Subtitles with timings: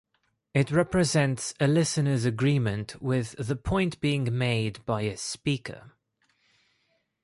[0.55, 5.91] It represents a listener's agreement with the point being made by a speaker.